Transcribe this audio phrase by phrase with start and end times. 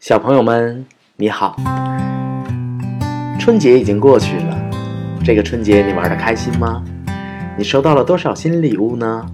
[0.00, 1.56] 小朋友们，你好！
[3.36, 4.56] 春节已经过去了，
[5.24, 6.84] 这个春节你玩的开心吗？
[7.58, 9.26] 你收到了多少新礼物呢？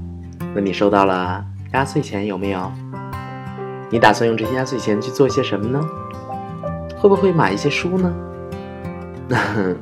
[0.55, 2.73] 那你收到了压岁钱有没有？
[3.91, 5.79] 你打算用这些压岁钱去做些什么呢？
[6.97, 8.15] 会不会买一些书呢？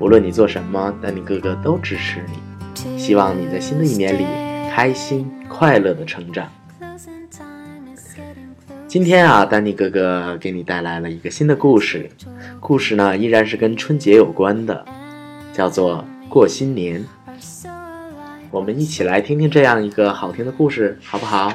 [0.00, 2.98] 无论你做什么，丹尼哥哥都支持你。
[2.98, 4.26] 希望你在新的一年里
[4.68, 6.48] 开心快乐的成长。
[8.86, 12.10] 今天啊，丹尼哥哥给你带来了一个新的故事，
[12.60, 14.84] 故事呢依然是跟春节有关的，
[15.52, 17.04] 叫做过新年。
[18.50, 21.52] 我们一起来听听这样一个好听的故事，好不好？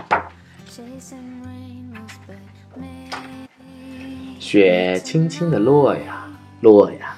[4.39, 6.25] 雪轻轻地落呀，
[6.61, 7.15] 落呀，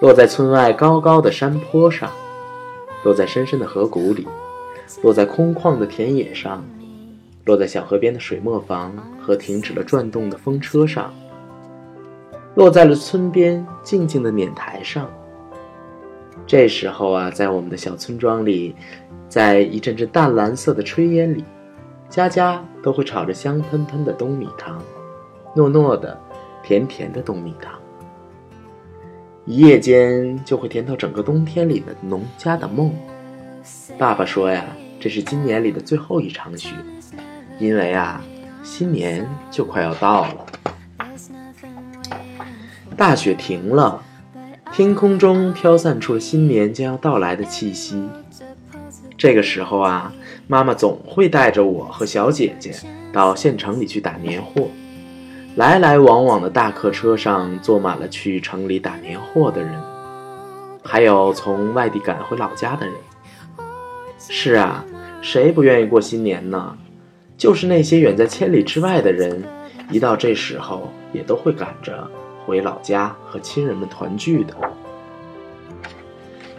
[0.00, 2.10] 落在村外高高的山坡上，
[3.04, 4.26] 落在深深的河谷里，
[5.02, 6.64] 落在空旷的田野上。
[7.48, 11.10] 落在小河边的水磨房和停止了转动的风车上，
[12.54, 15.10] 落在了村边静静的碾台上。
[16.46, 18.76] 这时候啊，在我们的小村庄里，
[19.30, 21.42] 在一阵阵淡蓝色的炊烟里，
[22.10, 24.78] 家家都会炒着香喷喷的冬米汤，
[25.56, 26.20] 糯糯的、
[26.62, 27.72] 甜甜的冬米汤。
[29.46, 32.94] 一夜间就会甜透整个冬天里的农家的梦。
[33.96, 34.66] 爸爸说呀，
[35.00, 36.74] 这是今年里的最后一场雪。
[37.58, 38.22] 因为啊，
[38.62, 40.46] 新年就快要到了，
[42.96, 44.02] 大雪停了，
[44.72, 48.08] 天空中飘散出了新年将要到来的气息。
[49.16, 50.12] 这个时候啊，
[50.46, 52.72] 妈妈总会带着我和小姐姐
[53.12, 54.68] 到县城里去打年货。
[55.56, 59.74] 来来往往的大客车上坐满了去城里打年货的人，
[60.84, 62.94] 还有从外地赶回老家的人。
[64.18, 64.84] 是啊，
[65.20, 66.76] 谁不愿意过新年呢？
[67.38, 69.40] 就是那些远在千里之外的人，
[69.92, 72.04] 一到这时候，也都会赶着
[72.44, 74.52] 回老家和亲人们团聚的。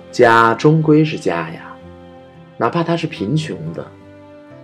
[0.10, 1.76] 家终归是家呀，
[2.56, 3.86] 哪怕它是贫穷的，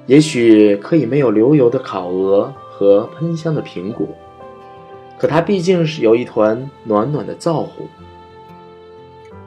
[0.06, 4.08] 也许可以没有流油的烤鹅和喷香的苹果，
[5.20, 7.84] 可它毕竟是有一团暖暖的灶火，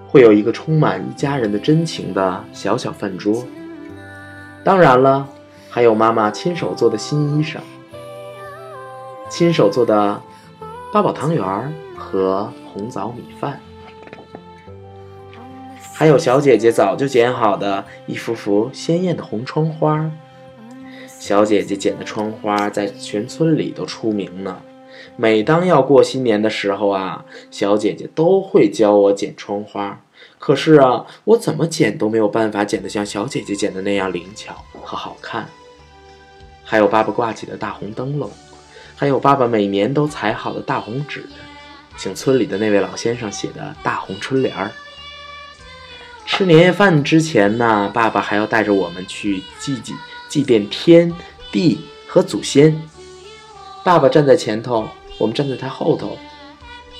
[0.06, 3.42] 会有一个充满一家人的真情的小小饭桌。
[4.62, 5.26] 当然了。
[5.78, 7.58] 还有妈妈亲手做的新衣裳，
[9.30, 10.20] 亲手做的
[10.92, 13.60] 八宝汤圆和红枣米饭，
[15.94, 20.10] 还有小姐姐早就剪好的一幅幅鲜艳的红窗花。
[21.06, 24.60] 小姐姐剪的窗花在全村里都出名呢。
[25.14, 30.00] 每当要过新年的时候啊，小姐姐都会教我剪窗花。
[30.40, 35.46] 可是啊，我怎么剪都没有办法剪得像小姐姐剪的那样灵巧和好看。
[36.70, 38.30] 还有爸爸挂起的大红灯笼，
[38.94, 41.26] 还有爸爸每年都裁好的大红纸，
[41.96, 44.70] 请村里的那位老先生写的大红春联儿。
[46.26, 49.94] 吃年夜饭之前呢，爸爸还要带着我们去祭祭
[50.28, 51.10] 祭奠天
[51.50, 52.78] 地和祖先。
[53.82, 54.86] 爸爸站在前头，
[55.16, 56.18] 我们站在他后头，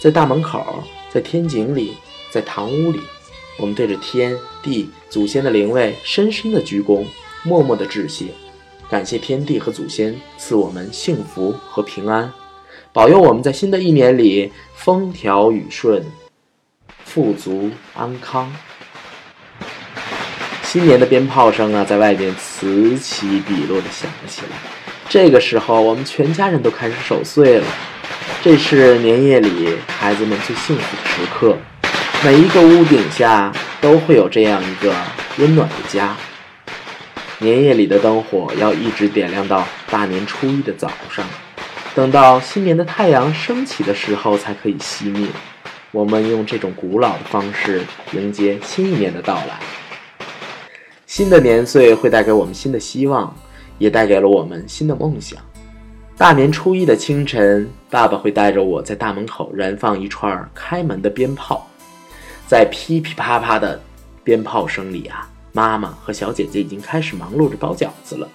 [0.01, 1.93] 在大门口，在天井里，
[2.31, 3.03] 在堂屋里，
[3.59, 7.05] 我们对着天地祖先的灵位深深的鞠躬，
[7.45, 8.29] 默默的致谢。
[8.91, 12.33] 感谢天地和祖先赐我们幸福和平安，
[12.91, 16.03] 保佑我们在新的一年里风调雨顺、
[17.05, 18.51] 富足安康。
[20.63, 24.57] 新年的鞭炮声啊，在外边此起彼落的响了起来。
[25.07, 27.67] 这个时候，我们全家人都开始守岁了。
[28.43, 31.57] 这是年夜里孩子们最幸福的时刻。
[32.25, 34.95] 每一个屋顶下都会有这样一个
[35.37, 36.17] 温暖的家。
[37.41, 41.25] 年夜里的灯火要一直点亮到大年初一的早上，
[41.95, 45.29] 等到新年的太阳升起的时候才可以熄灭。
[45.93, 49.61] 我们用这种古老的方式迎接新一年的到来。
[51.07, 53.33] 新的年岁会带给我们新的希望，
[53.79, 55.39] 也带给了我们新的梦想。
[56.17, 61.65] 大年初一的清晨，爸爸会带着我在大门口燃放一串开门的鞭炮，
[62.49, 63.81] 在噼噼啪啪的
[64.25, 65.31] 鞭炮声里啊。
[65.59, 68.29] 妈妈和小姐姐已经开始忙碌着包饺子了。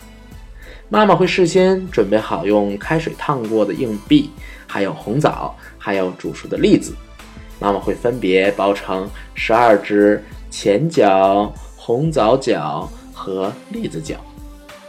[0.90, 4.30] 妈妈会事先准备好用开水烫过的硬币，
[4.68, 6.94] 还有红枣，还有煮熟的栗子。
[7.62, 10.22] 妈妈会分别包成十二只
[10.52, 14.16] 前饺、红枣饺和栗子饺。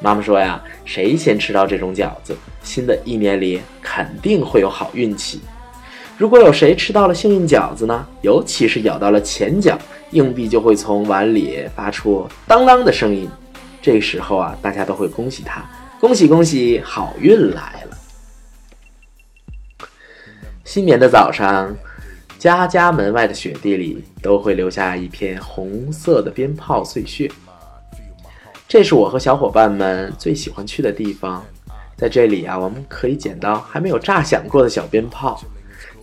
[0.01, 5.41] 妈妈说呀，谁先吃到这种饺子，新的一年里肯定会有好运气。
[6.17, 8.07] 如果有谁吃到了幸运饺子呢？
[8.23, 9.77] 尤其是咬到了前脚，
[10.13, 13.29] 硬币就会从碗里发出当当的声音。
[13.83, 15.69] 这时候啊，大家都会恭喜他，
[16.01, 19.89] 恭喜恭喜，好运来了。
[20.65, 21.75] 新年的早上，
[22.39, 27.29] 家家门外的雪地里都会留下一片红色的鞭炮碎屑。
[28.69, 31.45] 这是我和小伙伴们最喜欢去的地方。
[31.97, 35.43] 在这里啊，我们可以捡到还没有炸响过的小鞭炮。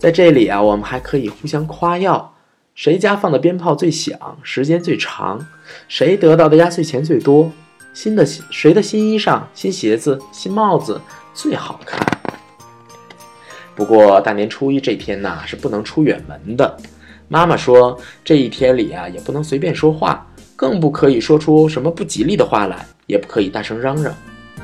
[0.02, 2.34] 在这里啊，我们还可以互相夸耀，
[2.74, 5.46] 谁家放的鞭炮最响，时间最长，
[5.86, 7.52] 谁得到的压岁钱最多，
[7.94, 11.00] 新的谁的新衣裳、新鞋子、新帽子
[11.32, 12.04] 最好看。
[13.76, 16.76] 不过大年初一这天呐是不能出远门的。
[17.28, 20.26] 妈妈说这一天里啊也不能随便说话，
[20.56, 24.12] 更不可以说出什么不吉利的话来，也不可以大声嚷嚷，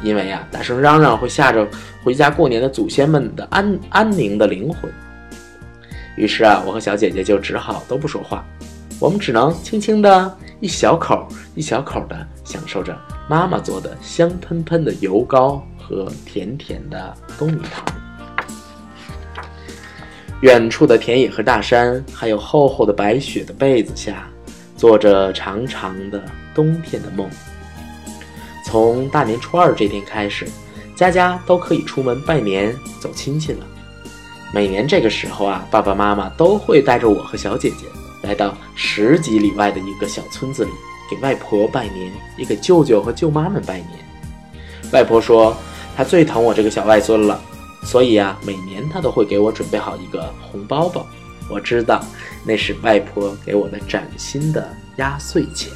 [0.02, 1.64] 因为啊大声嚷嚷会吓着
[2.02, 4.90] 回家过年的祖先们的安安宁的灵魂。
[6.18, 8.44] 于是啊我和小姐姐就只好都不说话，
[8.98, 12.98] 我们只能轻轻的一小口一小口的享受着
[13.28, 17.84] 妈妈做的香喷喷的油糕和甜甜的冬米糖。
[20.40, 24.28] 远处的田野和大山，还有厚厚的白雪的被子下，
[24.76, 26.22] 做着长长的
[26.52, 27.28] 冬天的梦。
[28.64, 30.46] 从大年初二这天开始，
[30.94, 33.66] 家家都可以出门拜年、走亲戚了。
[34.52, 37.86] 每年这个时候啊，爸爸妈妈都会带着我和小姐姐
[38.22, 40.70] 来到十几里外的一个小村子里，
[41.10, 43.90] 给外婆拜年，也给舅舅和舅妈们拜年。
[44.92, 45.54] 外婆说，
[45.94, 47.40] 她最疼我这个小外孙了。
[47.84, 51.06] 所以啊，每年她都会给我准备好一个红包包，
[51.48, 52.02] 我知道
[52.44, 55.70] 那是外婆给我的崭新的压岁钱。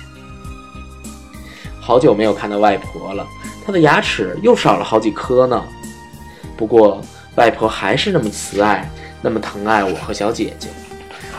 [1.81, 3.27] 好久没有看到外婆了，
[3.65, 5.63] 她的牙齿又少了好几颗呢。
[6.57, 7.01] 不过
[7.37, 8.89] 外婆还是那么慈爱，
[9.21, 10.69] 那么疼爱我和小姐姐。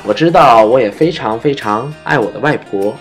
[0.06, 2.94] 我知道，我也非常非常爱我的外婆。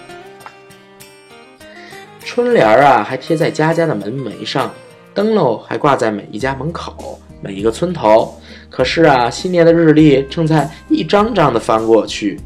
[2.24, 4.72] 春联儿啊，还贴在家家的门楣上，
[5.12, 7.18] 灯笼还挂在每一家门口。
[7.44, 8.40] 每一个村头，
[8.70, 12.38] 可是啊，新年的日历正在一张张的翻过去。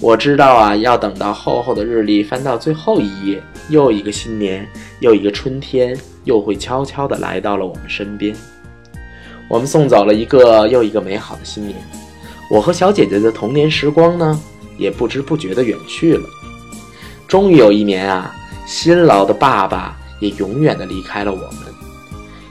[0.00, 4.66] 我知道啊，要等到厚厚的日历翻到最后一页，又一个新年，
[5.00, 5.94] 又一个春天，
[6.24, 8.34] 又会悄悄地来到了我们身边。
[9.50, 11.76] 我们送走了一个又一个美好的新年，
[12.48, 14.40] 我和小姐姐的童年时光呢，
[14.78, 16.22] 也不知不觉的远去了。
[17.26, 18.32] 终于有一年啊，
[18.64, 21.74] 辛劳的爸爸也永远的离开了我们。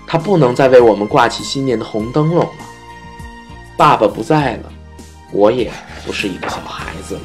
[0.06, 2.66] 他不能再为我们挂起新年的红灯笼了。
[3.78, 4.70] 爸爸不在了，
[5.32, 5.72] 我也
[6.06, 7.22] 不是一个小孩子了。